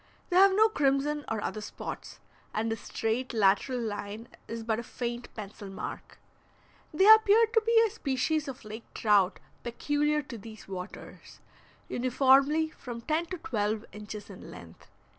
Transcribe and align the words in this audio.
They 0.31 0.35
have 0.35 0.55
no 0.55 0.67
crimson 0.67 1.25
or 1.29 1.41
other 1.43 1.61
spots, 1.61 2.19
and 2.55 2.71
the 2.71 2.75
straight 2.75 3.35
lateral 3.35 3.79
line 3.79 4.29
is 4.47 4.63
but 4.63 4.79
a 4.79 4.83
faint 4.83 5.31
pencil 5.35 5.69
mark. 5.69 6.17
They 6.91 7.07
appeared 7.07 7.53
to 7.53 7.61
be 7.61 7.79
a 7.85 7.91
species 7.91 8.47
of 8.47 8.65
lake 8.65 8.91
trout 8.95 9.39
peculiar 9.61 10.23
to 10.23 10.39
these 10.39 10.67
waters, 10.67 11.39
uniformly 11.87 12.71
from 12.71 13.01
ten 13.01 13.27
to 13.27 13.37
twelve 13.37 13.85
inches 13.93 14.31
in 14.31 14.49
length. 14.49 14.87